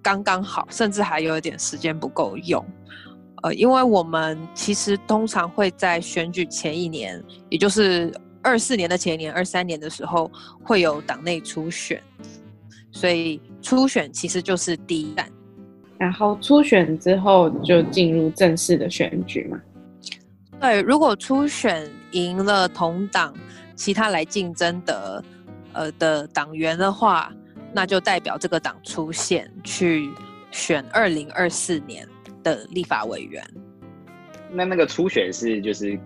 [0.00, 2.64] 刚刚好，甚至还有一点时间不够用。
[3.42, 10.30] 呃，因为我们其实通常会在选举前一年，也就是二四年的前一年，二三年的时候
[10.62, 12.00] 会有党内初选，
[12.92, 15.28] 所以初选其实就是第一站。
[15.98, 19.60] 然后初选之后就进入正式的选举嘛。
[20.60, 23.34] 对，如果初选赢了同党
[23.74, 25.24] 其他来竞争的
[25.72, 27.32] 呃的党员的话，
[27.72, 30.10] 那就代表这个党出现去
[30.50, 32.08] 选二零二四年
[32.42, 33.44] 的立法委员。
[34.50, 35.98] 那那个初选是就是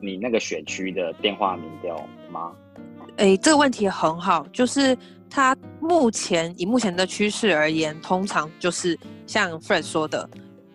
[0.00, 1.96] 你那个选区的电话民调
[2.30, 2.52] 吗？
[3.16, 4.96] 哎，这个问题很好，就是
[5.28, 10.28] 他目前以目前的趋势而言，通常就是像 Fred 说的，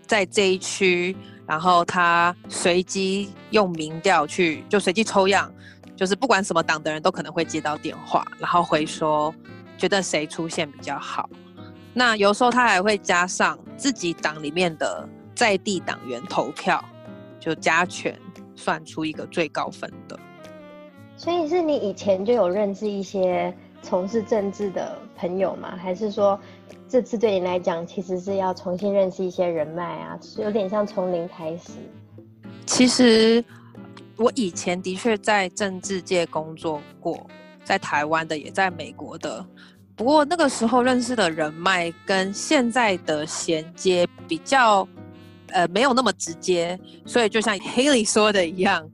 [0.06, 1.16] 在这一区。
[1.46, 5.52] 然后他随机用民调去，就随机抽样，
[5.96, 9.34] 就是不管什么党的人都可能会接到电话，然后会说
[9.78, 11.30] 觉得谁出现比较好。
[11.94, 16.84] 那有时候他还会加上自己党里面的在地党员投票，
[17.40, 18.20] 就加权
[18.56, 20.18] 算出一个最高分的。
[21.18, 25.78] 所以是你以前就有认识一些从事政治的朋友吗？
[25.78, 26.40] 还是说？
[26.94, 31.72] 这次对你来讲，其实是要重新认识一些人脉啊，是有点像从零开始。
[32.68, 33.44] 其实
[34.16, 37.20] 我以前的确在政治界工作过，
[37.64, 39.44] 在台湾的，也在美国的。
[39.96, 44.88] 不过那个时候认识的人脉跟现在的衔接比较，
[45.48, 46.80] 呃，没有那么直接。
[47.08, 48.88] 所以就像 Haley 说的一样，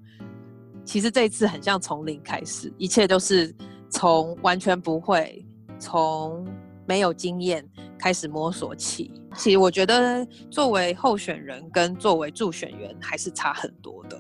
[0.86, 3.54] 其实这一次很像从零开始，一切都是
[3.90, 5.46] 从完全不会，
[5.78, 6.48] 从
[6.86, 7.62] 没有经验。
[8.00, 14.20] 开始摸索起，其实我觉得作为候选人跟作为助选员还是差很多的，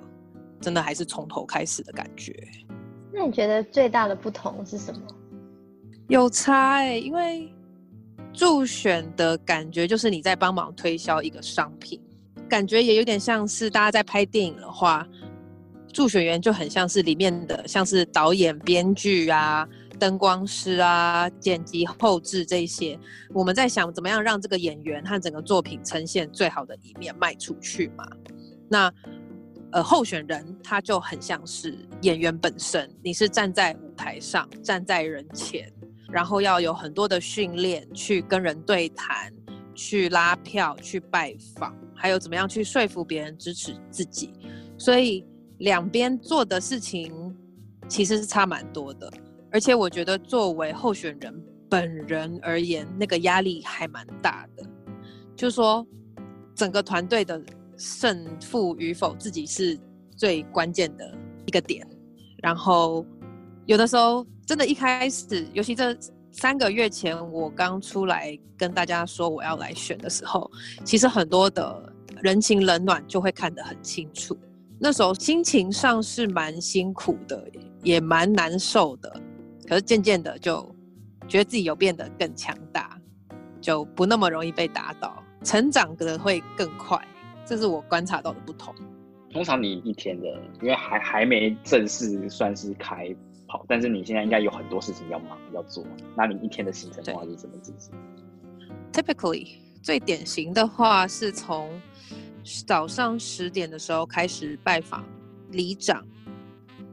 [0.59, 2.35] 真的还是从头开始的感觉。
[3.13, 5.01] 那你觉得最大的不同是什么？
[6.09, 7.51] 有差哎、欸，因为
[8.33, 12.01] 助选的感觉就是你在帮忙推销一个商品，
[12.47, 15.07] 感觉也有点像是大家在拍电影的话，
[15.93, 19.67] 助选员就很像是里面的，像是导演、编剧啊。
[19.99, 22.97] 灯光师啊，剪辑、后置这些，
[23.33, 28.07] 我们在想怎么样让这个演员和整个作品呈现最好的一面卖出去嘛？
[28.69, 28.91] 那
[29.71, 35.71] 呃，候选人他就很像是演员本身，你是站在舞台上，站在人前，
[36.11, 39.31] 然后要有很多的训练，去跟人对谈，
[39.75, 44.33] 去拉票，去拜访，还有怎么样去说服别人支持自己。
[44.75, 45.23] 所以
[45.59, 47.13] 两边做的事情
[47.87, 49.11] 其实是差蛮多的。
[49.51, 54.63] 而且我觉得，作为候选人本人而言，那个压力还蛮大的。
[55.35, 55.85] 就说，
[56.53, 57.41] 整个团队的
[57.77, 59.79] 胜负与否，自己是
[60.15, 61.87] 最关键的一个点。
[62.41, 63.05] 然后，
[63.65, 65.97] 有的时候，真的，一开始，尤其这
[66.31, 70.49] 三个月前，我刚出来跟大家说我要来选的时候，
[70.83, 74.37] 其实很多的人情冷暖就会看得很清楚。
[74.79, 77.49] 那时候心情上是蛮辛苦的，
[77.83, 79.21] 也蛮难受的。
[79.69, 80.67] 可是渐渐的就
[81.27, 82.99] 觉得自己有变得更强大，
[83.61, 86.99] 就不那么容易被打倒，成长的会更快，
[87.45, 88.73] 这是我观察到的不同。
[89.31, 90.27] 通常你一天的，
[90.59, 93.15] 因为还还没正式算是开
[93.47, 95.85] 跑，但是你现在应该有很多事情要忙要做，
[96.17, 97.93] 那你一天的行程的话是怎么进行
[98.91, 99.49] ？Typically
[99.83, 101.79] 最典型的话是从
[102.65, 105.05] 早上十点的时候开始拜访
[105.51, 106.03] 里长。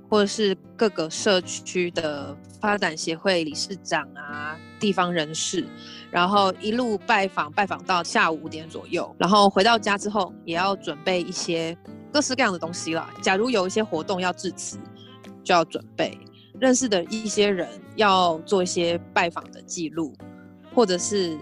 [0.09, 5.67] 或者是各个社区的发展协会理事长啊、地方人士，
[6.11, 11.77] 然后一路拜访，拜访到下午五点左右，然后回到家之后也要准备一些
[12.13, 13.13] 各式各样的东西啦。
[13.21, 14.79] 假如有一些活动要致辞，
[15.43, 16.19] 就要准备
[16.59, 20.15] 认识的一些人要做一些拜访的记录，
[20.75, 21.37] 或者是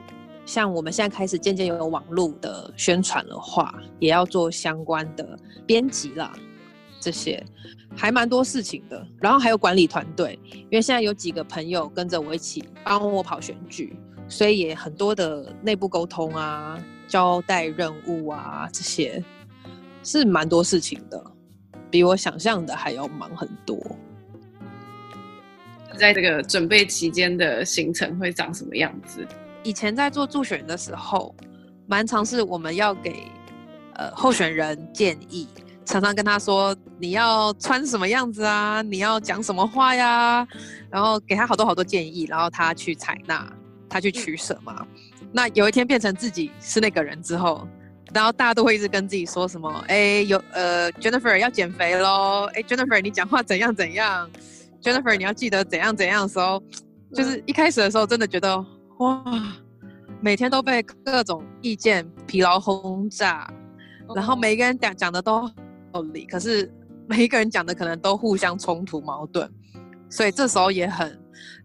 [0.46, 6.32] 像我们现在开始渐渐有网络的宣传的话，也要做相关的编辑啦。
[7.04, 7.44] 这些
[7.94, 13.94] 还蛮多事情的，然后还有管理团队，因为现在有几个朋友跟着我一起帮我跑选举，
[14.26, 19.22] 所以也很多的内部沟通啊、交代任务啊，这些
[20.02, 21.22] 是蛮多事情的，
[21.90, 23.78] 比我想象的还要忙很多。
[25.98, 29.26] 在这个准备期间的行程会长什么样子？
[29.62, 31.36] 以前在做助选的时候，
[31.86, 33.24] 蛮常是我们要给
[33.94, 35.46] 呃候选人建议。
[35.84, 38.80] 常常跟他说，你要穿什么样子啊？
[38.82, 40.46] 你要讲什么话呀？
[40.90, 43.46] 然后给他好多好多建议，然后他去采纳，
[43.88, 44.74] 他去取舍嘛。
[44.80, 47.68] 嗯、那有一天变成自己是那个人之后，
[48.14, 49.70] 然后大家都会一直跟自己说什么？
[49.88, 52.48] 哎，有呃，Jennifer 要减肥喽！
[52.54, 54.28] 哎，Jennifer 你讲话怎样怎样
[54.82, 56.62] ？Jennifer 你要记得怎样怎样的时候，
[57.12, 58.56] 就是一开始的时候真的觉得
[58.98, 59.22] 哇，
[60.20, 63.52] 每天都被各种意见疲劳轰炸，
[64.14, 65.50] 然后每一个人讲讲的都。
[65.94, 66.68] 道理，可是
[67.06, 69.48] 每一个人讲的可能都互相冲突矛盾，
[70.10, 71.16] 所以这时候也很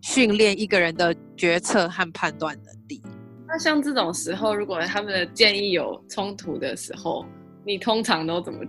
[0.01, 3.01] 训练一个人的决策和判断能力。
[3.47, 7.25] 那像这种时候，如果他们的建议有冲突的时候，
[7.65, 8.63] 你通常都怎么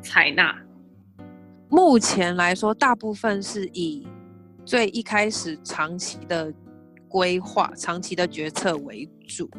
[0.00, 0.56] 采纳？
[1.68, 4.06] 目前来说，大部分是以
[4.64, 6.54] 最一开始长期的
[7.08, 9.50] 规划、长期的决策为主，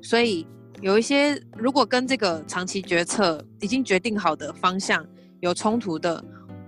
[0.00, 0.46] 所以。
[0.80, 5.04] 有一些如果跟这个长期决策已经决定好的方向
[5.40, 6.22] 有冲突的，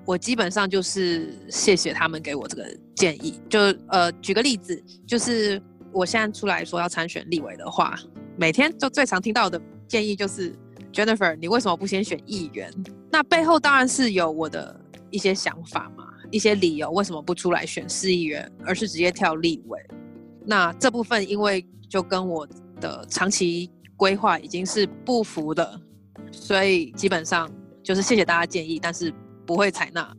[0.05, 2.67] 我基本上就是谢谢他们给我这个
[2.97, 3.41] 建议。
[3.49, 3.59] 就
[3.89, 5.63] 呃举个例子，就是
[5.93, 7.97] 我现在出来说要参选立委的话，
[8.37, 10.55] 每天就最常听到的建议就是
[10.93, 12.73] Jennifer，你为什么不先选议员？
[13.11, 14.81] 那背后当然是有我的
[15.11, 19.79] 一些想法嘛，一些理由为什么不出来选市议员，而是直接跳立委。
[20.45, 22.47] 那这部分因为就跟我
[22.81, 23.71] 的长期
[24.01, 25.79] 规划已经是不符的，
[26.33, 27.47] 所以基本上
[27.83, 29.13] 就是谢谢大家建议，但是
[29.45, 30.11] 不会采纳。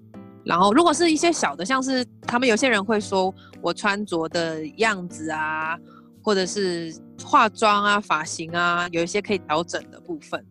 [0.46, 5.76] 然后如果是一些小的，像是他们有些人会说我穿着的样子啊，
[6.24, 10.46] 或者是化妆啊、发型啊，有一些可以调整的部分，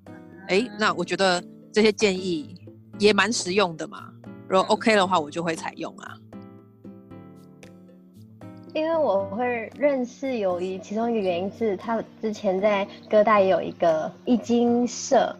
[0.48, 1.40] 哎，那我觉得
[1.72, 2.56] 这些建议
[2.98, 4.10] 也蛮实用的嘛。
[4.48, 6.16] 如果 OK 的话，我就会采用啊。
[8.72, 15.34] 因为我会认识有一其中一个原因是他之前在哥大也有一个易经社，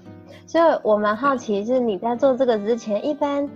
[0.47, 3.49] 所以我蛮好奇，是你在做这个之前，一般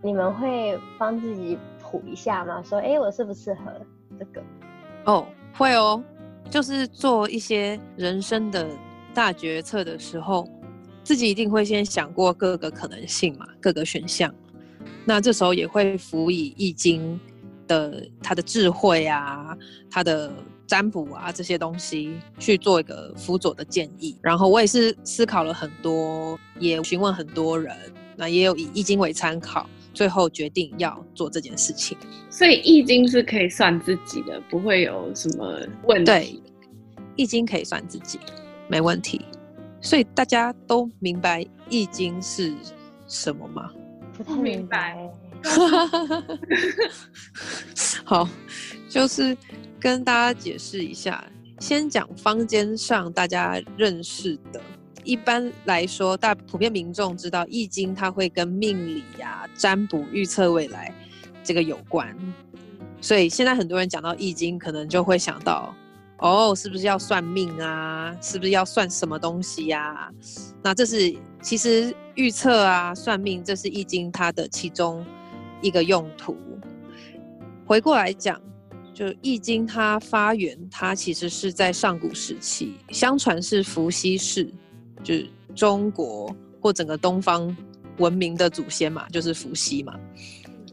[0.00, 2.62] 你们会帮自己卜一下吗？
[2.62, 3.72] 说，哎，我适不适合
[4.16, 4.40] 这个？
[5.06, 6.00] 哦，会哦，
[6.48, 8.68] 就是做一些人生的
[9.12, 10.48] 大决策的时候，
[11.02, 14.32] 自己一定会先想过各个可能性嘛，各个选项，
[15.04, 17.18] 那这时候也会辅以易经。
[17.66, 19.56] 的他的智慧啊，
[19.90, 20.32] 他的
[20.66, 24.16] 占卜啊，这些东西去做一个辅佐的建议。
[24.22, 27.76] 然后我也是思考了很多，也询问很多人，
[28.16, 31.96] 那也有以易经为参考，最后决定要做这件事情。
[32.30, 36.04] 所以易经是可以算自己的，不会有什么问题。
[36.04, 36.42] 对，
[37.16, 38.18] 易经可以算自己，
[38.68, 39.24] 没问题。
[39.80, 42.52] 所以大家都明白易经是
[43.06, 43.70] 什么吗？
[44.16, 45.08] 不太明白。
[48.04, 48.28] 好，
[48.88, 49.36] 就是
[49.80, 51.24] 跟大家解释一下，
[51.60, 54.60] 先讲坊间上大家认识的。
[55.04, 60.92] 一般来说，大普遍民众知道《易经》，它会跟命理呀、占卜、预测未来
[61.44, 62.16] 这个有关。
[63.00, 65.72] 所以现在很多人讲到《易经》，可能就会想到，
[66.18, 68.16] 哦，是不是要算命啊？
[68.20, 70.10] 是不是要算什么东西呀、
[70.62, 75.06] 那这是其实预测啊、算命，这是《易经》它的其中。
[75.62, 76.36] 一个用途，
[77.64, 78.40] 回过来讲，
[78.92, 84.48] 就《易经》它发源，它其实是在上古时期，相传是伏羲氏，
[85.02, 87.54] 就是中国或整个东方
[87.98, 89.94] 文明的祖先嘛，就是伏羲嘛。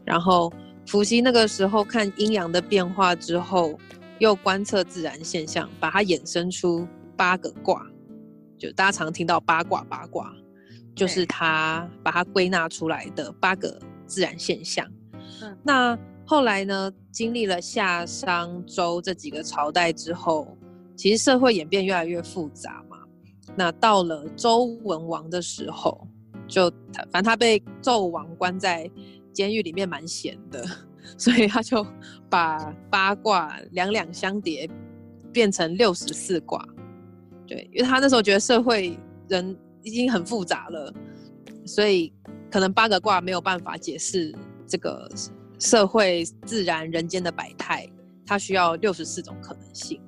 [0.04, 0.52] 然后
[0.86, 3.78] 伏羲那个时候看阴阳的变化之后，
[4.18, 6.86] 又观测自然现象，把它衍生出
[7.16, 7.86] 八个卦，
[8.58, 10.32] 就大家常听到八卦八卦，
[10.94, 13.80] 就是他把它归纳出来的八个。
[14.06, 14.86] 自然现象，
[15.42, 16.92] 嗯，那后来呢？
[17.10, 20.58] 经历了夏、商、周这几个朝代之后，
[20.96, 22.98] 其实社会演变越来越复杂嘛。
[23.54, 26.08] 那到了周文王的时候，
[26.48, 28.90] 就他反正他被纣王关在
[29.32, 30.64] 监狱里面蛮闲的，
[31.16, 31.86] 所以他就
[32.28, 34.68] 把八卦两两相叠，
[35.32, 36.66] 变成六十四卦。
[37.46, 40.92] 对，因为他那时候觉得社会人已经很复杂了，
[41.64, 42.12] 所以
[42.54, 44.32] 可能八个卦没有办法解释
[44.64, 45.10] 这个
[45.58, 47.84] 社会、自然、人间的百态，
[48.24, 50.00] 它需要六十四种可能性，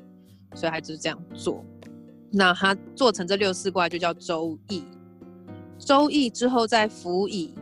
[0.55, 1.65] 所以他就是这样做。
[2.31, 4.79] 那他做成这六四卦就叫《周易》。
[5.76, 7.53] 《周易》之后再辅以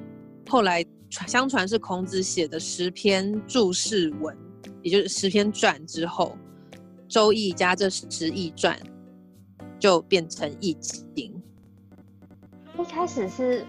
[0.50, 4.36] 后来相传是孔子写的十篇注释文，
[4.82, 6.36] 也就是十篇传之后，
[7.08, 8.78] 《周易》加这十易传
[9.78, 11.02] 就变成《易经》。
[12.82, 13.64] 一开始是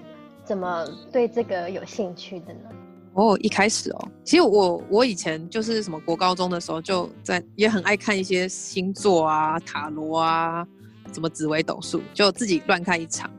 [0.46, 2.70] 怎么对这个有兴趣的呢？
[3.14, 10.68] 哦，一开始哦，其实我我以前就是什么国高中的时候就在也很爱看一些星座啊、塔罗啊、
[11.14, 13.32] 什么紫微斗数，就自己乱看一场。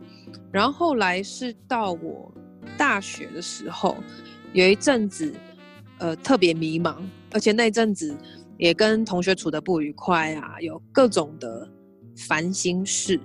[0.50, 2.32] 然后后来是到我
[2.78, 3.96] 大学的时候，
[4.54, 5.30] 有一阵子，
[5.98, 6.96] 呃，特别迷茫，
[7.32, 8.16] 而且那阵子
[8.56, 11.68] 也跟同学处得不愉快啊，有各种的
[12.16, 13.20] 烦心事，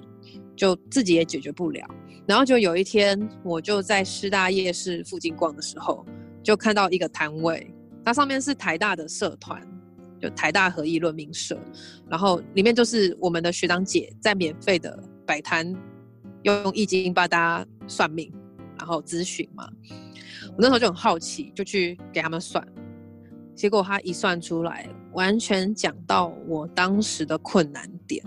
[0.53, 1.88] 就自己也解决不了。
[2.28, 6.06] 然后就有一天，我就在师大夜市附近逛的时候，
[6.44, 7.74] 就看到一个摊位，
[8.06, 9.62] 它上面是台大的社团，
[10.20, 11.60] 就台大合议论命社，
[12.10, 15.75] 然后里面就是我们的学长姐在免费的摆摊。
[16.44, 18.34] 用易经帮大家算命，
[18.75, 19.70] 然后咨询嘛。
[20.48, 22.68] 我那时候就很好奇，就去给他们算。
[23.54, 28.25] 结果他一算出来，完全讲到我当时的困难点，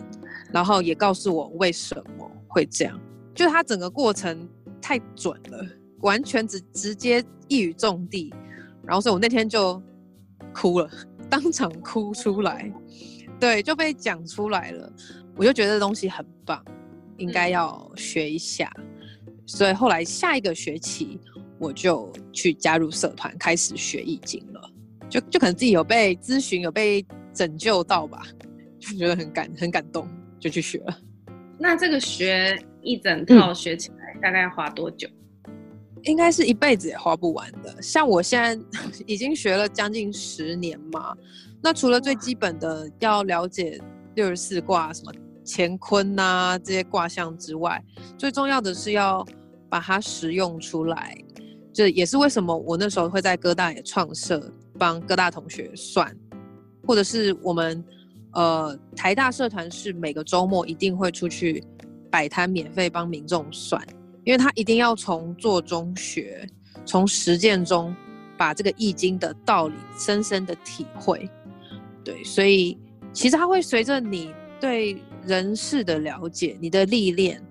[0.52, 3.00] 然后也告诉我为什么会这样。
[3.34, 4.48] 就他整个过程
[4.80, 5.66] 太准了，
[6.00, 8.32] 完全直直接一语中的。
[8.84, 9.82] 然后所以我那天就
[10.52, 10.90] 哭了，
[11.28, 12.72] 当场哭出来。
[13.40, 14.92] 对，就被讲出来了。
[15.36, 16.64] 我就觉得这东西很棒。
[17.16, 18.68] 应该要学一下，
[19.46, 21.20] 所以后来下一个学期
[21.60, 24.70] 我就去加入社团，开始学易经了。
[25.08, 28.26] 就就可能自己有被咨询，有被拯救到吧，
[28.80, 30.08] 就觉得很感很感动，
[30.40, 30.98] 就去学了。
[31.56, 35.08] 那这个学一整套学起来大概要花多久？
[35.48, 35.54] 嗯，
[36.02, 37.82] 应该是一辈子也花不完的。
[37.82, 38.64] 像我现在
[39.06, 41.16] 已经学了将近十年嘛，
[41.62, 43.80] 那除了最基本的要了解
[44.14, 45.12] 六十四卦什么。
[45.46, 47.78] 乾坤呐、啊，这些卦象之外，
[48.16, 49.22] 最重要的是要
[49.68, 51.14] 把它实用出来。
[51.70, 56.10] 这也是为什么我那时候会在哥大也创设，帮哥大同学算，
[56.86, 57.84] 或者是我们
[58.32, 61.62] 呃台大社团是每个周末一定会出去
[62.14, 63.84] 摆摊，免费帮民众算，
[64.22, 66.48] 因为他一定要从做中学，
[66.86, 67.92] 从实践中
[68.36, 71.28] 把这个易经的道理深深的体会。
[72.04, 72.78] 对，所以
[73.12, 74.96] 其实它会随着你对。
[75.26, 77.42] 人事的了解，你的历练，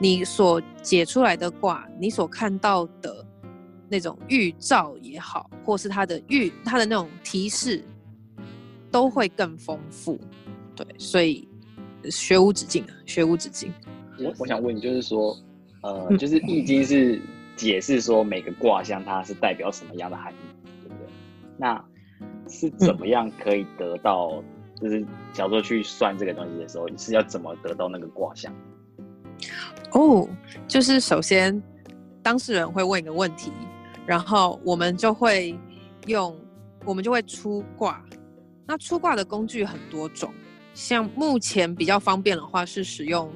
[0.00, 3.24] 你所解出来的卦，你所看到的
[3.88, 7.84] 那种预兆也好，或是它的预，它的那种提示，
[8.90, 10.18] 都会更丰富。
[10.74, 11.48] 对，所以
[12.10, 13.72] 学无止境啊，学无止境。
[14.22, 15.36] 我我想问你，就是说，
[15.82, 17.20] 呃，就是易经是
[17.56, 20.36] 解释说每个卦象它是代表什么样的含义，
[20.82, 21.06] 对不对？
[21.56, 21.84] 那
[22.48, 24.28] 是怎么样可以得到？
[24.28, 24.44] 嗯
[24.80, 28.50] 就是假如说去算这个东西的时候，你是要怎么得到那个卦象？
[29.92, 30.26] 哦，
[30.66, 31.62] 就是首先
[32.22, 33.52] 当事人会问一个问题，
[34.06, 35.54] 然后我们就会
[36.06, 36.34] 用，
[36.86, 38.02] 我们就会出卦。
[38.66, 40.32] 那出卦的工具很多种，
[40.72, 43.30] 像目前比较方便的话是使用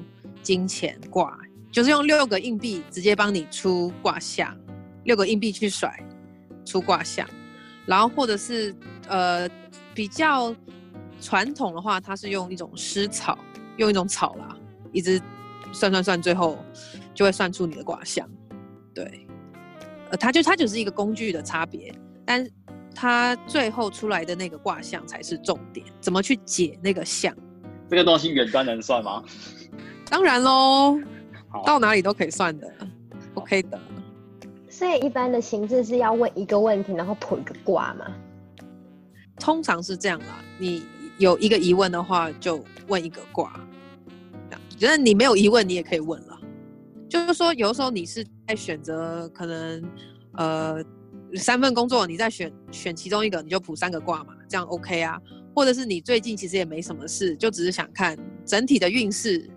[0.45, 1.37] 金钱卦，
[1.73, 4.55] 就是用六个硬币直接帮你出卦象，
[5.03, 5.91] 六个硬币去甩
[6.63, 7.27] 出卦象，
[7.85, 8.73] 然后或者是
[9.09, 9.49] 呃
[9.93, 10.55] 比较。
[11.21, 13.39] 传统的话，它是用一种湿草，
[13.77, 14.55] 用一种草啦，
[14.91, 15.19] 一直
[15.71, 16.57] 算算算，最后
[17.15, 18.29] 就会算出你的卦象。
[18.93, 19.25] 对，
[20.11, 21.91] 呃，它就它就是一个工具的差别，
[22.25, 22.45] 但
[22.93, 25.85] 它最后出来的那个卦象才是重点。
[26.01, 27.33] 怎么去解那个象？
[27.89, 29.23] 这个东西远端能算吗？
[30.09, 30.99] 当然喽，
[31.65, 32.71] 到哪里都可以算的
[33.33, 33.79] ，OK 的。
[34.69, 38.05] 所以一般的形式是要问一个问题，然后卜一个卦嘛？
[39.39, 40.83] 通常是这样啦，你。
[41.17, 43.57] 有一个疑问的话，就问一个卦。
[44.77, 46.37] 觉得你没有疑问，你也可以问了。
[47.07, 49.81] 就是说，有的时候你是在选择，可能
[50.33, 50.83] 呃
[51.35, 55.17] 三份工作，你在选选其中一个，你就卜三个卦嘛，这样 OK 啊。
[55.55, 59.49] 或者是你最近其实也没什么事，就只是想看整体的运势，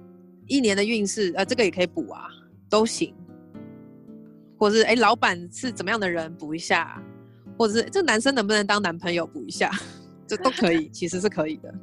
[0.49, 2.27] 一年的运势，呃，这个也可以补啊，
[2.69, 3.15] 都行。
[4.59, 7.01] 或者是哎，老板是怎么样的人，补一下。
[7.57, 9.71] 或者是这个男生能不能当男朋友，补一下。
[10.27, 11.75] 这都可以， 其实是可以的。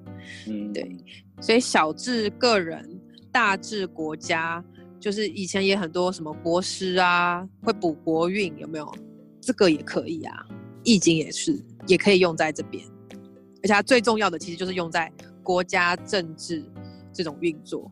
[0.47, 0.95] 嗯，对，
[1.41, 2.87] 所以小至个人，
[3.31, 4.63] 大至国家，
[4.99, 8.89] 就是以前也很多什么国师啊，会补国运，有没有？
[9.41, 10.45] 这个也可以啊，
[10.83, 12.83] 易经也是，也可以用在这边。
[13.63, 15.11] 而且它最重要的，其实就是用在
[15.43, 16.63] 国家政治
[17.11, 17.91] 这种运作。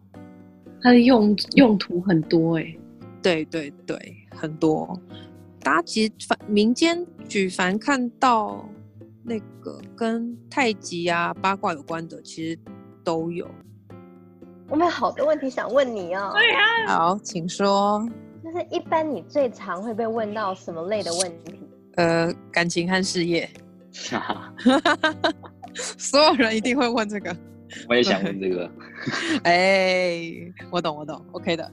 [0.83, 2.79] 它的用用途很多哎、欸，
[3.21, 3.97] 对对对，
[4.35, 4.99] 很多。
[5.61, 8.67] 大家其实凡民间举凡看到
[9.23, 12.59] 那个跟太极啊、八卦有关的，其实
[13.01, 13.49] 都有。
[14.67, 16.31] 我们有好多问题想问你哦。
[16.33, 16.59] 对呀。
[16.87, 18.05] 好，请说。
[18.43, 21.57] 就是一般你最常会被问到什么类的问题？
[21.95, 23.49] 呃，感情和事业。
[25.73, 27.33] 所有人一定会问这个。
[27.89, 28.69] 我也想问这个。
[29.43, 31.71] 哎、欸，我懂，我懂，OK 的。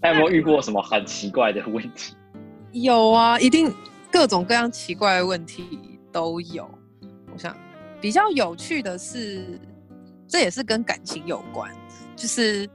[0.00, 2.14] 那有没有遇过什么很奇怪的问题？
[2.72, 3.72] 有啊，一定
[4.12, 6.68] 各种各样奇怪的问题都有。
[7.32, 7.56] 我想
[8.00, 9.58] 比较有趣的是，
[10.26, 11.74] 这也是跟感情有关。
[12.14, 12.68] 就是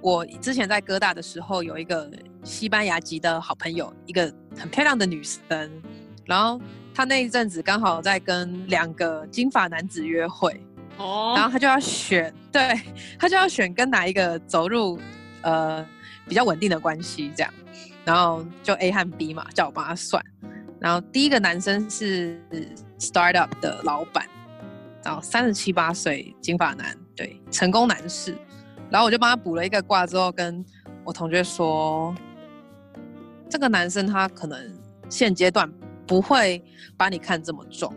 [0.00, 2.10] 我之前在哥大的时候，有一个
[2.44, 5.70] 西班牙籍的好朋友，一个很漂亮的女生。
[6.24, 6.60] 然后
[6.94, 10.60] 她那一阵子刚好在跟两个金发男子约会，
[10.98, 12.80] 哦，然后他就要选，对，
[13.18, 14.98] 他就要选跟哪一个走入
[15.42, 15.86] 呃
[16.26, 17.52] 比较稳定的关系这样。
[18.04, 20.24] 然后就 A 和 B 嘛，叫我帮他算。
[20.80, 22.40] 然后第一个男生是
[22.98, 24.26] startup 的老板，
[25.04, 28.34] 然后三十七八岁，金发男，对，成功男士。
[28.88, 30.64] 然后我就帮他补了一个卦之后，跟
[31.04, 32.14] 我同学说，
[33.50, 34.58] 这个男生他可能
[35.10, 35.70] 现阶段
[36.06, 36.64] 不会
[36.96, 37.94] 把你看这么重，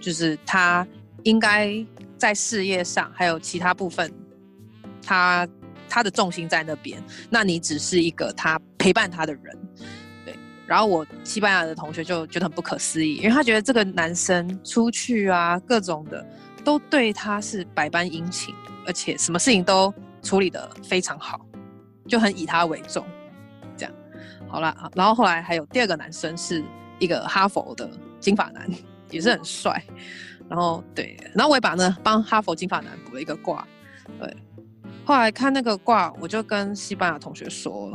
[0.00, 0.84] 就是他
[1.22, 1.68] 应该
[2.24, 4.10] 在事业上还有其他部分，
[5.02, 5.46] 他。
[5.86, 7.00] 他的重心在那边，
[7.30, 9.58] 那你只是一个他陪伴他的人，
[10.24, 10.34] 对。
[10.66, 16.26] 然后我西班牙的同学就觉得很不可思议，因为他觉得这个男生出去啊，各种的
[16.64, 18.52] 都对他是百般殷勤，
[18.86, 21.46] 而且什么事情都处理得非常好，
[22.08, 23.06] 就很以他为重。
[23.76, 23.94] 这样，
[24.48, 26.64] 好了啊，然后后来还有第二个男生是
[26.98, 28.68] 一个哈佛的金发男，
[29.10, 29.80] 也是很帅。
[30.48, 33.66] 然后对，然后我也把呢帮哈佛金发男补了一个卦，
[34.18, 34.36] 对。
[35.04, 37.92] 后来看那个卦，我就跟西班牙同学说，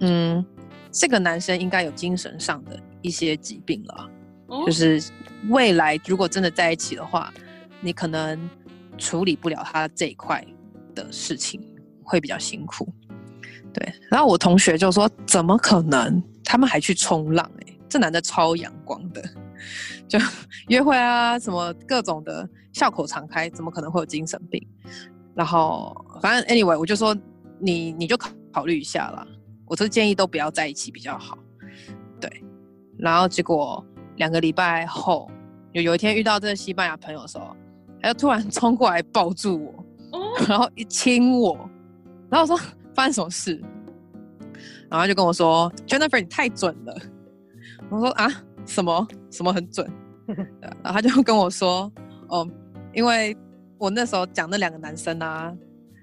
[0.00, 0.44] 嗯，
[0.92, 4.10] 这个男生应该有精神上的一些疾病了，
[4.48, 5.02] 哦、就是
[5.48, 7.32] 未来如果真的在一起的话，
[7.80, 8.38] 你可能
[8.98, 10.44] 处理不了他这一块
[10.94, 11.62] 的事情，
[12.02, 12.86] 会比较辛苦。
[13.72, 16.22] 对，然后我同学就说，怎么可能？
[16.44, 19.22] 他们还去冲浪、欸，哎，这男的超阳光的，
[20.10, 20.18] 就
[20.66, 24.60] 约会啊，什么各种的笑口常开，怎么可能会有精神病？
[25.36, 27.16] 然后，反正 anyway，我就说
[27.60, 29.24] 你你就考考虑一下啦。
[29.66, 31.38] 我这建议都不要在一起比较好。
[32.20, 32.28] 对，
[32.98, 33.82] 然后结果
[34.16, 35.30] 两个礼拜后，
[35.70, 37.56] 有有一天遇到这个西班牙朋友的时候，
[38.02, 39.84] 他就突然冲过来抱住我，
[40.48, 41.56] 然后一亲我，
[42.28, 43.54] 然后我说发生什么事？
[44.90, 47.00] 然后他就跟我说，Jennifer，你太准了。
[47.88, 48.28] 我说啊，
[48.70, 49.90] 什么什么很准？
[50.82, 51.92] 然后他就跟我说，
[52.28, 52.48] 哦，
[52.94, 53.36] 因为。
[53.80, 55.56] 我那时候讲那两个男生啊，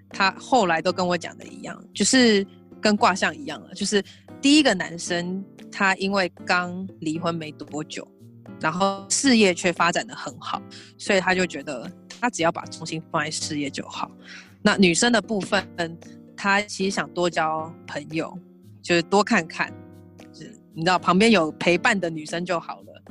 [0.09, 2.43] 他后来都跟我讲的一样，就是
[2.81, 3.73] 跟卦象一样了。
[3.75, 4.03] 就是
[4.41, 8.07] 第一个男生，他因为刚离婚没多久，
[8.59, 10.59] 然后事业却发展的很好，
[10.97, 11.87] 所以他就觉得
[12.19, 14.09] 他只要把重心放在事业就好。
[14.63, 15.95] 那女生的部分，
[16.35, 18.35] 她其实想多交朋友，
[18.81, 19.86] 就是多看看，就是
[20.77, 23.03] 你知道旁边有陪伴的女生就好了。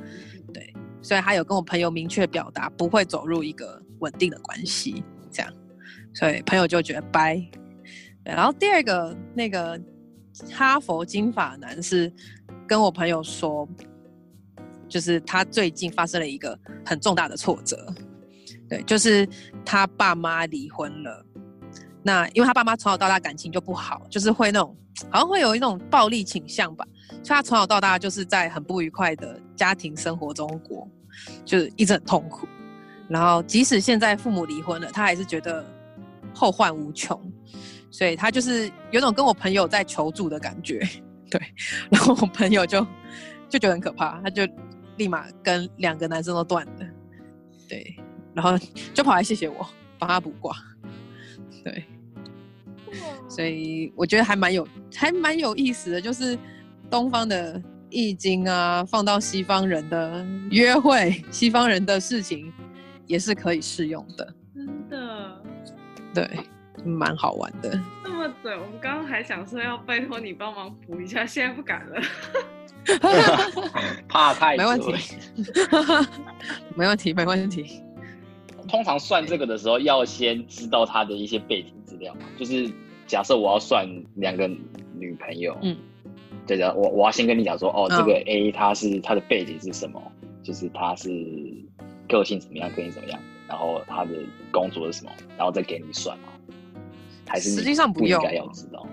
[0.51, 3.79] 对，所以他有跟我朋友明确表达，不会走入一个。
[3.99, 5.51] 稳定的关系，这样，
[6.13, 7.35] 所以朋友就觉得掰。
[8.23, 9.81] 对，然后第二个那个
[10.51, 12.13] 哈佛金发男是
[12.67, 13.67] 跟我朋友说，
[14.87, 17.91] 就是他最近发生了一个很重大的挫折，
[18.69, 19.27] 对，就是
[19.65, 21.25] 他爸妈离婚了。
[22.07, 24.73] 那因为他爸妈从小到大感情就不好，就是会那种
[25.11, 30.89] 好像会有一种暴力倾向吧，所以他从小到大就是在很不愉快的家庭生活中过，
[31.43, 32.47] 就是一直很痛苦。
[33.09, 35.65] 然后，即使现在父母离婚了，他还是觉得
[36.33, 37.19] 后患无穷，
[37.91, 40.79] 所以他就是有种跟我朋友在求助的感觉，
[41.29, 41.41] 对。
[41.91, 42.87] 然后我朋友就
[43.49, 44.47] 就觉得很可怕，他就
[44.95, 46.85] 立马跟两个男生都断了，
[47.67, 47.97] 对。
[48.33, 48.57] 然后
[48.93, 49.67] 就跑来谢谢我
[49.99, 50.55] 帮他卜卦，
[51.63, 51.83] 对。
[53.29, 56.37] 所以我觉得还蛮有还蛮有意思的，就是
[56.89, 62.53] 东方的易经啊，放到西方人的约会、 西方人的事情。
[63.07, 65.41] 也是可以适用的，真的，
[66.13, 66.29] 对，
[66.83, 67.81] 蛮好玩的。
[68.03, 72.01] 那么准，我们刚刚还想说要拜托你帮忙补一下，现在不敢了，
[74.09, 74.93] 怕太没问题，
[76.75, 77.81] 没问题，没问题。
[78.67, 82.21] 通常算这个的时候，要先知道他的一些背景资料嘛。
[82.37, 82.69] 就是
[83.07, 84.47] 假设我要算两个
[84.99, 85.75] 女朋友，嗯，
[86.45, 90.01] 对的，我我要先跟你讲说，哦，嗯、这个 A 他是他的背景是什么？
[90.43, 91.09] 就是他是
[92.07, 94.11] 个性怎么样，个性怎么样，然后他的
[94.51, 96.29] 工作是什么，然后再给你算吗？
[97.27, 98.87] 还是实际上不用，应该要知道，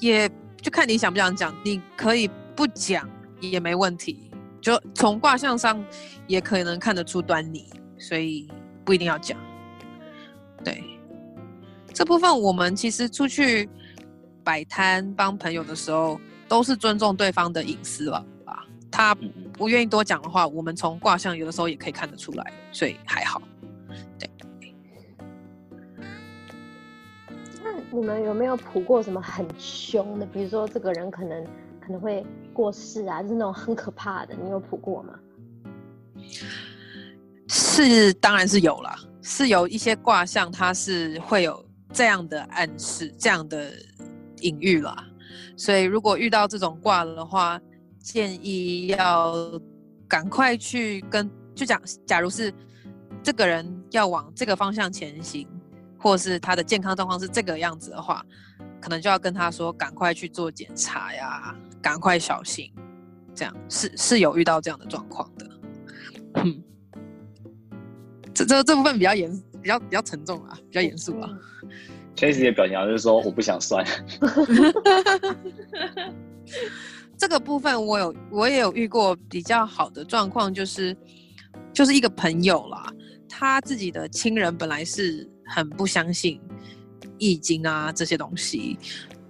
[0.00, 3.08] 也就看你想不想讲，你可以不讲
[3.40, 5.84] 也没问题，就从卦象上
[6.26, 7.66] 也可能看得出端倪，
[7.98, 8.48] 所以
[8.84, 9.38] 不一定要讲。
[10.64, 10.82] 对，
[11.98, 13.68] 这部分我们其实出去
[14.44, 18.64] 摆摊帮朋友的时候，都是尊重对方的隐私了吧？
[18.88, 19.16] 他
[19.52, 23.42] 不愿意多讲的话，我们从卦象有的时候也可以看得出来，所以还好。
[24.16, 24.30] 对。
[27.64, 30.26] 那你们有没有卜过什么很凶的？
[30.26, 31.44] 比如说这个人可能
[31.80, 35.14] 可能会过世啊，就是那种很可怕的，你有卜过吗？
[37.48, 43.72] 是，当然是有了，是有一些卦象，它是会有这样的暗示，这样的
[44.40, 45.06] 隐喻啦。
[45.56, 47.60] 所以，如果遇到这种卦的话，
[48.00, 49.60] 建议要
[50.06, 52.52] 赶快去跟，就讲，假如是
[53.22, 55.46] 这个人要往这个方向前行，
[55.98, 58.24] 或是他的健康状况是这个样子的话，
[58.80, 62.72] 可能就要跟他说，赶快去做检查呀，赶快小心。
[63.34, 65.50] 这样是是有遇到这样的状况的。
[66.42, 66.62] 嗯，
[68.34, 69.30] 这这这部分比较严，
[69.62, 71.30] 比较比较沉重啊，比较严肃啊。
[72.16, 73.84] Chase 的表情就是说我不想算。
[77.16, 80.96] 这个部分我有我也有遇过比较好的状况，就是
[81.72, 82.92] 就是一个朋友啦，
[83.28, 86.40] 他自己的亲人本来是很不相信
[87.18, 88.78] 易经啊这些东西。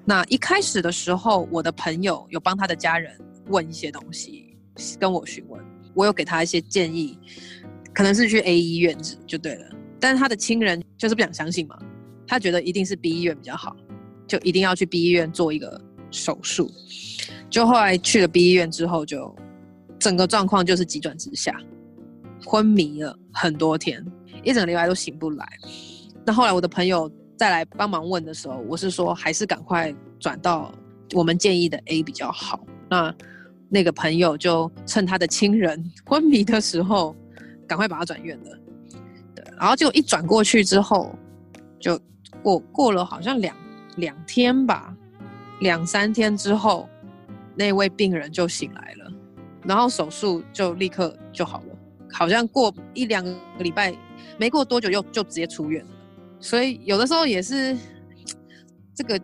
[0.04, 4.56] 那一开始的时候，我的朋友有帮他的家人问一些东西，
[4.98, 5.62] 跟我询问，
[5.94, 7.18] 我有给他一些建议，
[7.94, 9.66] 可能是去 A 医院就对了。
[10.00, 11.78] 但是他的亲人就是不想相信嘛。
[12.26, 13.74] 他觉得一定是 B 医院比较好，
[14.26, 15.80] 就一定要去 B 医院做一个
[16.10, 16.70] 手术。
[17.48, 19.34] 就后来去了 B 医院之后，就
[19.98, 21.58] 整个状况就是急转直下，
[22.44, 24.04] 昏迷了很多天，
[24.44, 25.48] 一整个礼拜都醒不来。
[26.26, 30.70] 那后来我的朋友再来帮忙问的时候，我是说还是赶快转到
[31.14, 32.60] 我们建议的 A 比较好。
[32.90, 33.14] 那
[33.70, 37.16] 那个朋友就趁他的亲人昏迷的时候，
[37.66, 38.58] 赶快把他转院了。
[39.58, 41.14] 然后就一转过去之后，
[41.80, 42.00] 就。
[42.40, 43.56] 过过了好像两
[43.96, 44.94] 两天吧，
[45.60, 46.88] 两三天之后，
[47.56, 49.12] 那位病人就醒来了，
[49.64, 51.76] 然后手术就立刻就好了，
[52.12, 53.92] 好像过一两个礼拜，
[54.38, 55.90] 没过多久又就直接出院了。
[56.38, 57.76] 所以有的时候也是
[58.94, 59.20] 这个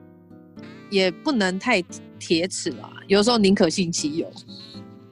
[0.91, 1.81] 也不能太
[2.19, 4.29] 铁齿啦，有的时候宁可信其有。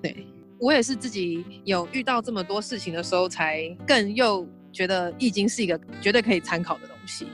[0.02, 0.26] 对，
[0.58, 7.26] 我也是自己有遇到这么多事情的时候，才更又觉得易经是一个绝对可以参考的东西。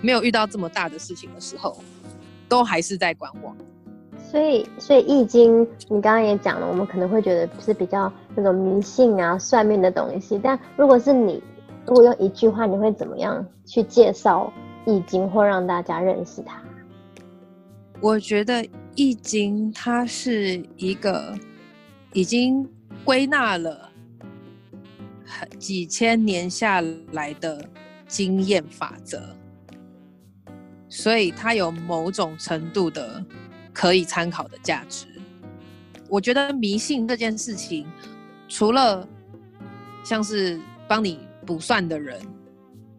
[0.00, 1.76] 没有遇到这么大的事情的时候，
[2.48, 3.54] 都还是在观望。
[4.30, 10.38] 所以，所以易经，你刚刚也讲了，我们可能会觉得是比较那种迷信啊、算命的东西。
[10.42, 11.42] 但如果是你，
[11.84, 14.52] 如果用一句话，你会怎么样去介绍
[14.86, 16.62] 易经，或让大家认识它？
[18.00, 21.36] 我觉得易经它是一个
[22.12, 22.66] 已经
[23.04, 23.89] 归纳了很
[25.58, 27.64] 几千年下来的
[28.06, 29.36] 经验法则。
[30.88, 33.24] 所以它有某种程度的
[33.72, 35.06] 可以参考的价值。
[36.08, 37.86] 我觉得迷信这件事情，
[38.48, 39.08] 除了
[40.02, 42.20] 像是帮你卜算的人，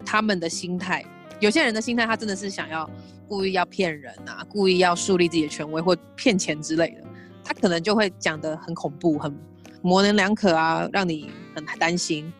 [0.06, 1.06] 他们的心态，
[1.42, 2.90] 有些人的心态，他真的是想要
[3.28, 7.04] 故意要骗人啊，故意要树立自己的权威或骗钱之类的，
[7.44, 9.38] 他可能就会讲得很恐怖、很
[9.82, 12.32] 模棱两可啊，让你很担心。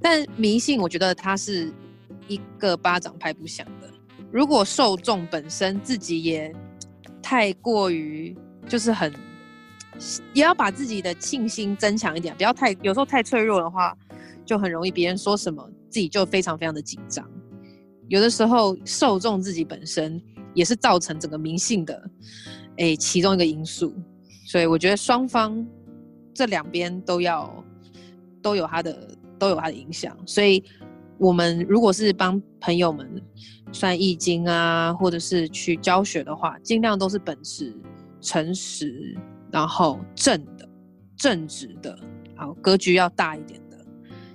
[0.00, 1.72] 但迷信，我觉得它是
[2.28, 3.90] 一个巴掌拍不响的。
[4.30, 6.54] 如果受众本身自己也
[7.22, 8.36] 太过于
[8.68, 9.12] 就是很，
[10.32, 13.96] 也要把自己的信心增强一点，不要太有时候太脆弱的话，
[14.44, 17.28] 就很容易别人说什么自己就非常非常的紧张。
[18.08, 20.22] 有的时候受众自己本身
[20.54, 22.10] 也是造成整个迷信的
[22.76, 23.92] 诶、其中一个因素，
[24.46, 25.66] 所以我觉得双方
[26.32, 27.64] 这两边都要
[28.42, 30.62] 都有他的都有他的影响，所以
[31.18, 33.22] 我们如果是帮朋友们。
[33.70, 37.76] 算易经啊，或者是去教学的话，尽量都是本持
[38.18, 39.14] 诚实，
[39.50, 40.66] 然后正的、
[41.18, 41.94] 正直的，
[42.34, 43.76] 然后格局要大一点的，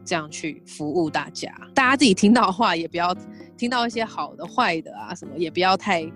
[0.05, 1.51] 这样去服务大家。
[1.73, 3.11] 大家自己听到的话，也不要
[3.57, 6.07] 听到一些好的、坏的啊，什么也不要太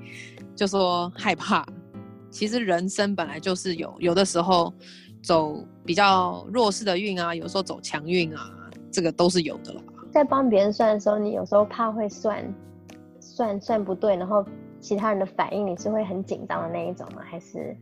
[0.55, 1.65] 就说害怕。
[2.29, 4.71] 其实人生本来就是有，有的时候
[5.27, 8.49] 走比较弱势的运啊，有时候走强运啊，
[8.89, 9.81] 这个都是有的了。
[10.09, 12.41] 在帮别人算的时候，你有时候怕会算。
[13.19, 14.43] 算算不对，然后
[14.79, 17.21] 其他人的反应，你是会很紧张的那一种吗？
[17.23, 17.77] 还是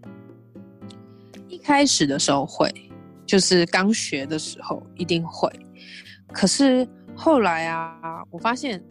[1.48, 2.70] 一开始的时候会，
[3.26, 5.50] 就是刚学的时候一定会。
[6.34, 8.84] 可是后来啊，我发现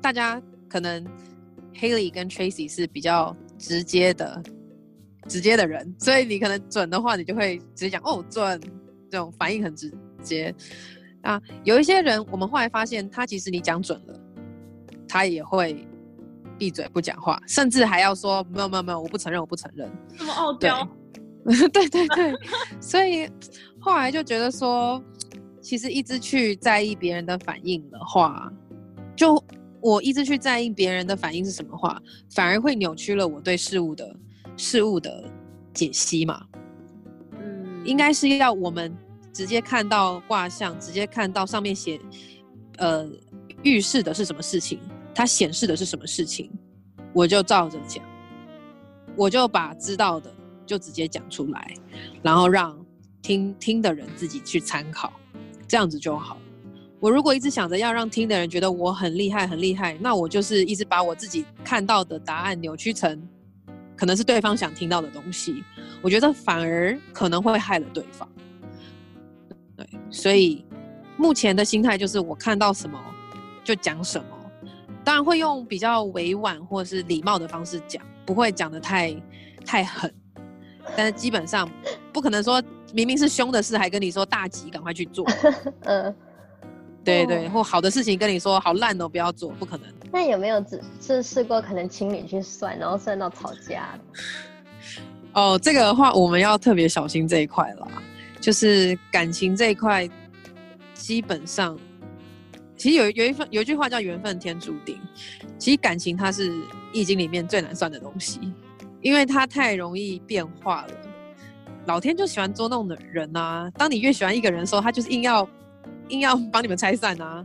[0.00, 1.04] 大家可能
[1.74, 4.40] Haley 跟 Tracy 是比较直接的、
[5.28, 8.60] 直接的人，所以你可能准的话，你就会直接讲哦准，
[9.10, 10.54] 这种反应很直接。
[11.22, 14.20] 啊，有一些人，我们后来发现，他其实你讲准了，
[15.08, 15.86] 他也会
[16.58, 19.90] 闭嘴不讲话，甚至还要说没有没有没有，我不承认，我不承认。
[20.18, 20.86] 这么傲娇？
[21.72, 22.32] 对对对，
[22.80, 23.28] 所以
[23.78, 25.02] 后来就觉得说，
[25.60, 28.50] 其实一直去在意别人的反应的话，
[29.16, 29.42] 就
[29.80, 34.14] 我一直去在意别人的反应是什么话，反而会扭曲了我对事物的
[34.56, 35.24] 事物的
[35.72, 36.44] 解析嘛。
[37.38, 38.96] 嗯，应该是要我们。
[39.32, 42.00] 直接看到卦象，直接看到上面写，
[42.76, 43.04] 呃，
[43.64, 44.78] 预示的是什么事情，
[45.12, 46.48] 它显示的是什么事情，
[47.12, 48.00] 我就照着讲，
[49.16, 50.32] 我就把知道的
[50.64, 51.74] 就直接讲出来，
[52.22, 52.78] 然后让
[53.22, 55.12] 听听的人自己去参考，
[55.66, 56.36] 这样子就好。
[57.00, 63.20] 我如果一直想着要让听的人觉得我很厉害很厉害，那我就是一直把我自己看到的答案扭曲成
[63.96, 65.62] 可能是对方想听到的东西，
[66.02, 68.28] 我觉得反而可能会害了对方。
[69.76, 70.64] 对，所以
[71.16, 72.98] 目前的心态就是我看到什么
[73.62, 74.26] 就讲什么，
[75.04, 79.14] 当然会用比较委婉或是礼貌的方式讲，不会讲得太
[79.64, 80.12] 太狠。
[80.96, 81.68] 但是基本上
[82.12, 85.26] 不可能说明明是凶的事，还跟你说大吉，赶快去做。
[85.82, 86.14] 嗯，
[87.04, 89.86] 对对，或好的事情跟你说好烂哦，不要做，不可能。
[90.10, 93.98] 那有没有只是试过可能请你去算，然后算到吵架？
[95.32, 97.86] 哦，这个的话我们要特别小心这一块啦。
[98.40, 100.08] 就是感情这一块，
[100.92, 101.78] 基本上，
[102.76, 105.00] 其实有有一份有一句话叫“缘分天注定”。
[105.58, 106.52] 其实感情它是
[106.92, 108.38] 易经里面最难算的东西，
[109.00, 110.88] 因为它太容易变化了。
[111.86, 113.70] 老天就喜欢捉弄的人啊！
[113.76, 115.46] 当你越喜欢一个人的时候，他就是硬要
[116.08, 117.44] 硬要帮你们拆散啊。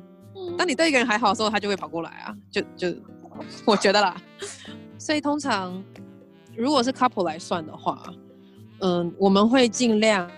[0.57, 2.35] 当你对一个人还好的时候，他就会跑过来啊。
[2.51, 2.95] 就就
[3.65, 4.15] 我觉得啦，
[4.97, 5.83] 所以通常
[6.55, 8.01] 如果是 couple 来算的话，
[8.79, 10.29] 嗯，我们会尽量。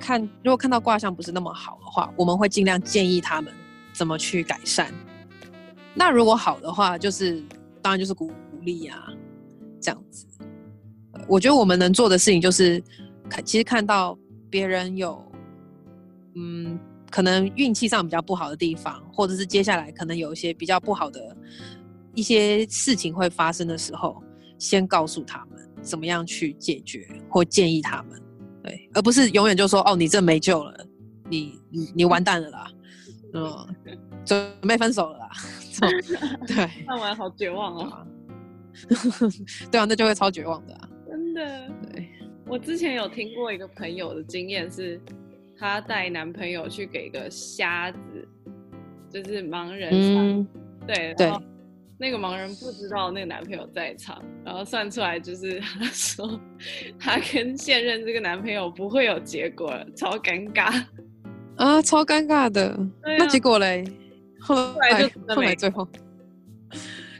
[0.00, 3.52] 看，如果看到卦象不是那么好的话，我们会尽量建议他们
[3.92, 4.92] 怎么去改善。
[5.94, 7.40] 那如果好的话，就是
[7.80, 9.00] 当然就是鼓鼓励呀，
[9.80, 10.26] 这样子。
[11.28, 12.82] 我觉得我们能做的事情就是，
[13.30, 14.18] 看其实看到
[14.50, 15.24] 别人有，
[16.34, 16.76] 嗯，
[17.12, 21.36] 可能运气上比较不好的地方，或者是接下来可能有一些比较不好的
[22.14, 24.22] 一些事情会发生的时候，
[24.58, 28.18] 先告诉他们怎么样去解决，或建议他们。
[28.62, 30.86] 对，而不是永远就说哦，你这没救了，
[31.28, 32.70] 你你你完蛋了啦，
[33.34, 35.30] 嗯，准备分手了啦，
[36.48, 38.06] 对，看完好绝望啊，
[39.70, 41.68] 对啊，那就会超绝望的啊，真的。
[41.92, 42.08] 对，
[42.46, 45.00] 我之前有听过一个朋友的经验是，
[45.62, 48.28] 她带男朋友去给个瞎子，
[49.08, 50.48] 就是盲人，嗯，
[50.84, 51.32] 对对。
[51.98, 56.40] 那个盲人不知道那个男朋友在场，然后算出来就是 她说
[56.98, 60.82] 她跟现任这个男朋友不会有结果了，超尴尬
[61.54, 62.70] 啊，超尴尬的。
[62.70, 63.84] 啊、那结果嘞？
[64.40, 65.86] 后来就后来最后，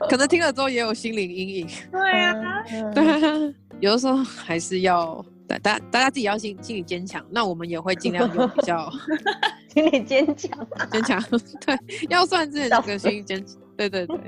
[0.09, 1.67] 可能听了之后也有心灵阴影。
[1.89, 5.25] 对啊， 对啊，有的时候还是要
[5.59, 7.25] 大大大家自己要心心理坚强。
[7.29, 8.89] 那我们也会尽量用比较
[9.73, 11.21] 心理坚强， 坚强。
[11.65, 11.77] 对，
[12.09, 13.57] 要算自己这个心理坚强。
[13.75, 14.19] 对对对，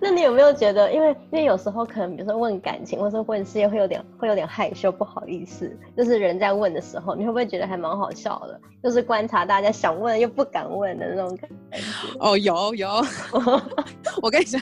[0.00, 8.60] 那你有没有觉得，因为因为有时候可能比如说问感情，或者问事业，会有点会有点害羞，不好意思，就是人在问的时候，你会不会觉得还蛮好笑的？
[8.82, 11.78] 就是观察大家想问又不敢问的那种感觉。
[12.20, 12.88] 哦，有有，
[14.22, 14.60] 我跟你讲，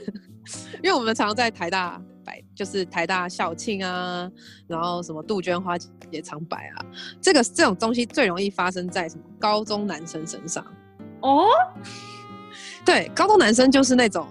[0.83, 4.31] 因为我们常常在台大摆，就是台大校庆啊，
[4.67, 5.77] 然后什么杜鹃花
[6.11, 6.87] 也常摆啊，
[7.21, 10.65] 这个这种东西最容易发生在什么高中男生身上。
[11.21, 11.47] 哦，
[12.85, 14.27] 对，高中男生就是那种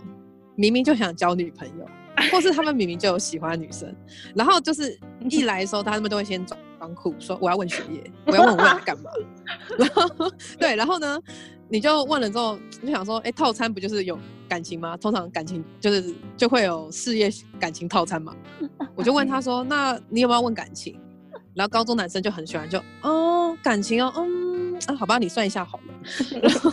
[0.56, 1.88] 明明就想交女朋友，
[2.32, 3.96] 或是他们明明就有喜欢女生，
[4.36, 9.10] 然后就是一来的时候，他们都会先装装酷，说我要问学业，我要问我未来干嘛。
[9.78, 11.20] 然后对，然后呢，
[11.74, 14.16] 你就问了之后，你就想说，哎，套餐不就是有
[14.48, 14.96] 感情吗？
[14.96, 18.36] 通常感情就是就会有事业感情套餐嘛。
[18.94, 20.96] 我就问他说，那你有没有问感情？
[21.56, 26.40] 然后高中男生就很喜欢就，就哦感情哦，嗯啊，好吧，你算一下好了。
[26.44, 26.72] 然后，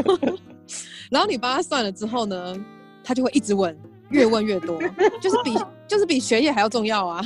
[1.12, 2.54] 然后你帮他算了之后呢，
[3.02, 3.74] 他就会一直问，
[4.10, 4.78] 越问越多，
[5.18, 5.56] 就是比
[5.88, 7.24] 就是比学业还要重要啊。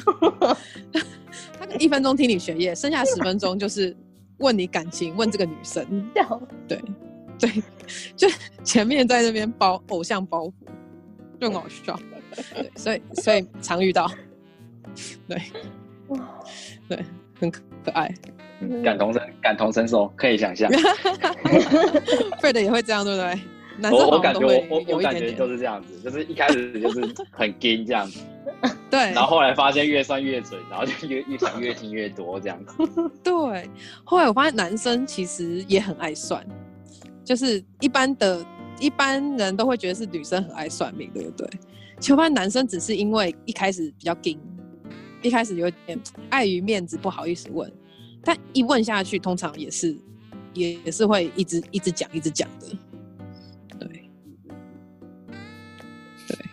[1.59, 3.97] 他一分钟听你学业，剩下十分钟就是
[4.39, 5.85] 问你感情，问这个女生。
[6.69, 6.81] 对
[7.45, 7.63] 对，
[8.17, 8.29] 就
[8.63, 10.53] 前面在那边包偶像包袱，
[11.41, 11.99] 就很好笑。
[12.55, 14.11] 对，所以所以常遇到。
[15.29, 15.41] 对，
[16.09, 16.19] 哇，
[16.89, 17.05] 对，
[17.39, 17.61] 很可
[17.93, 18.13] 爱，
[18.83, 20.71] 感同身感同身受，可以想象。
[22.41, 23.91] Fred 也会这样，对不对？
[23.91, 28.21] 我我感觉我我我感觉就是这样子，就是一开始就是很 gay 这样子，
[28.89, 32.77] 对，然后后来发现越算越准，然后就越越想越听越多这样子。
[33.25, 33.69] 对，
[34.05, 36.47] 后来我发现男生其实也很爱算，
[37.25, 38.45] 就是一般的
[38.79, 41.49] 一般人都会觉得是女生很爱算命，对不对？
[41.99, 44.37] 其实发现男生只是因为一开始比较 gay，
[45.23, 45.99] 一开始有点
[46.31, 47.73] 碍于面子不好意思问，
[48.23, 49.97] 但一问下去，通常也是
[50.53, 52.67] 也也是会一直一直讲一直讲的。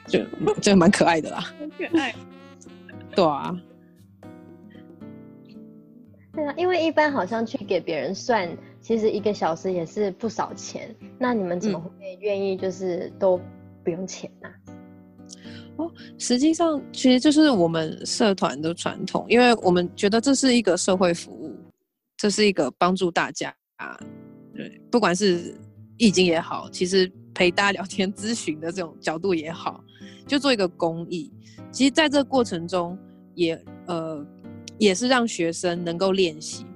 [0.08, 0.20] 就
[0.56, 2.14] 就蛮可爱的啦，很可爱。
[3.16, 3.58] 对啊，
[6.34, 8.50] 对啊，因为一般好像去给别人算，
[8.82, 10.94] 其实一个小时也是不少钱。
[11.20, 13.40] 那你们怎么会愿意就是都
[13.84, 14.50] 不用钱呢？
[14.50, 14.56] 啊？
[15.78, 21.56] 哦，实际上其实就是我们社团的传统，因为我们觉得这是一个社会服务，
[22.18, 23.98] 这是一个帮助大家啊。
[24.54, 25.56] 对，不管是
[25.98, 29.84] 易经也好，其实陪大家聊天咨询的这种角度也好。
[30.28, 31.30] 就做一个公益，
[31.72, 32.98] 其实在这个过程中
[33.34, 34.26] 也呃
[34.78, 36.71] 也是让学生能够练习嘛，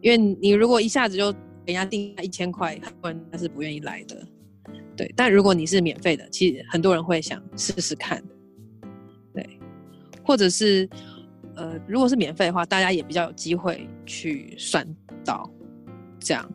[0.00, 1.32] 因为你如果一下子就
[1.64, 4.26] 给人家定一千块，很多人他是不愿意来的，
[4.96, 5.12] 对。
[5.16, 8.22] 但如果你是免费的，其实很多人会想试试看，
[9.34, 9.58] 对。
[10.24, 10.88] 或者是
[11.54, 14.86] 呃如果是免费的话，大家也比较有机会去算
[15.24, 15.50] 到
[16.20, 16.50] 这样，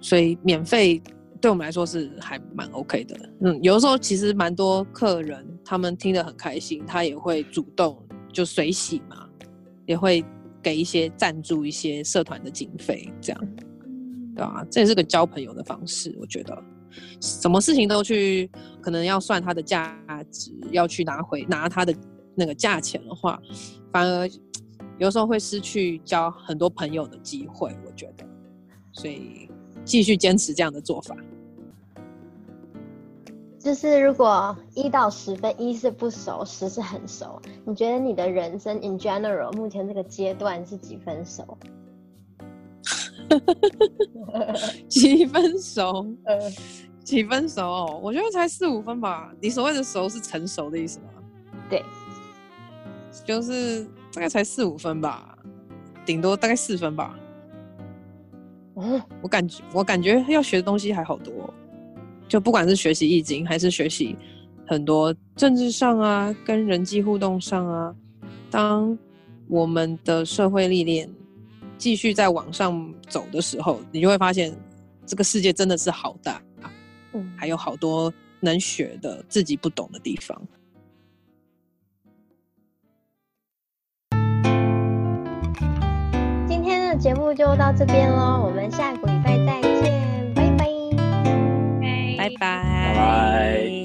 [0.00, 1.02] 所以免费。
[1.40, 9.28] 对我们来说是还蛮 OK 的，嗯，有的时候其实蛮多客人他们听得很开心，他也会主动就随喜嘛，
[9.84, 10.24] 也会
[10.64, 13.40] 给一些赞助一些社团的经费，这样，
[14.34, 14.66] 对吧？
[14.70, 16.64] 这也是个交朋友的方式，我觉得，
[17.20, 18.50] 什么事情都去
[18.80, 19.94] 可能要算它的价
[20.32, 21.94] 值，要去拿回拿它的
[22.34, 23.38] 那个价钱的话，
[23.92, 24.28] 反而
[24.98, 28.24] 有时候会失去交很多朋友的机会，我觉得，
[28.92, 29.48] 所以
[29.84, 31.14] 继续坚持这样的做法。
[33.64, 41.56] 就是如果一到十分，一是不熟，十是很熟，你觉得你的人生 in general 目前这个阶段是几分熟？
[44.86, 46.06] 几分熟？
[46.24, 46.38] 呃，
[47.02, 48.00] 几分熟哦？
[48.02, 49.32] 我觉得才四五分吧。
[49.40, 51.06] 你所谓的熟是成熟的意思吗？
[51.70, 51.82] 对，
[53.24, 55.38] 就是大概才四五分吧，
[56.04, 57.18] 顶多大概四分吧。
[58.74, 61.32] 哦，我感觉我感觉要学的东西还好多。
[62.28, 64.16] 就不管是学习易经，还是学习
[64.66, 67.94] 很多政治上啊，跟人际互动上啊，
[68.50, 68.96] 当
[69.48, 71.08] 我们的社会历练
[71.76, 74.54] 继续在往上走的时候，你就会发现
[75.06, 76.40] 这个世界真的是好大，
[77.12, 80.40] 嗯，还有好多能学的自己不懂的地方。
[86.48, 89.63] 今天的节目就到这边喽，我们下个礼拜再见。
[92.38, 93.83] 拜拜。